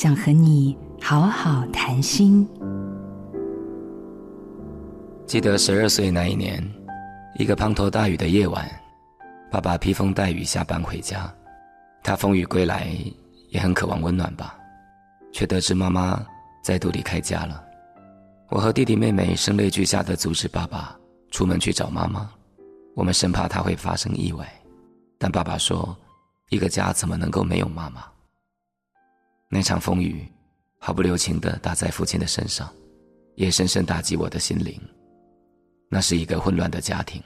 [0.00, 2.48] 想和你好好谈心。
[5.26, 6.64] 记得十二岁那一年，
[7.36, 8.64] 一个滂沱大雨的夜晚，
[9.50, 11.28] 爸爸披风带雨下班回家。
[12.00, 12.86] 他风雨归来，
[13.48, 14.56] 也很渴望温暖吧，
[15.32, 16.24] 却得知妈妈
[16.62, 17.60] 再度离开家了。
[18.50, 20.96] 我和弟弟妹妹声泪俱下地阻止爸爸
[21.32, 22.30] 出门去找妈妈，
[22.94, 24.48] 我们生怕他会发生意外。
[25.18, 25.96] 但爸爸说
[26.50, 28.04] ：“一个家怎么能够没有妈妈？”
[29.58, 30.24] 那场风雨
[30.78, 32.72] 毫不留情地打在父亲的身上，
[33.34, 34.80] 也深深打击我的心灵。
[35.88, 37.20] 那是一个混乱的家庭。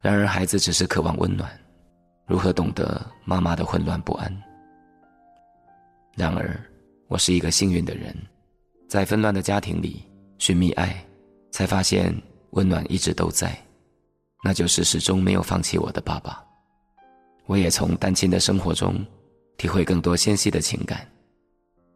[0.00, 1.50] 然而，孩子只是渴望温暖，
[2.24, 4.32] 如何懂得妈妈的混乱不安？
[6.14, 6.56] 然而，
[7.08, 8.16] 我是一个幸运的人，
[8.88, 10.04] 在纷乱的家庭里。
[10.38, 11.04] 寻觅爱，
[11.50, 12.14] 才发现
[12.50, 13.60] 温暖一直都在，
[14.44, 16.44] 那就是始终没有放弃我的爸爸。
[17.46, 19.04] 我也从单亲的生活中
[19.58, 21.04] 体会更多纤细的情感，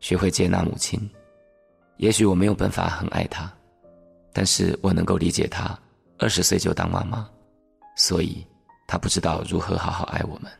[0.05, 1.01] 学会接纳母亲。
[1.97, 3.51] 也许我没有办法很爱她，
[4.35, 5.79] 但是我能够理解她
[6.19, 7.27] 二十岁就当妈妈，
[7.97, 8.47] 所以
[8.87, 10.53] 她不知道如何好好爱我们。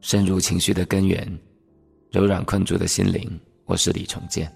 [0.00, 1.38] 深入情绪的根源，
[2.10, 3.38] 柔软困住的心灵。
[3.66, 4.50] 我是李崇建，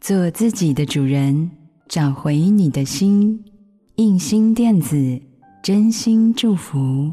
[0.00, 1.48] 做自己的主人，
[1.86, 3.44] 找回你的心。
[3.94, 4.96] 印心电子，
[5.62, 7.12] 真心祝福。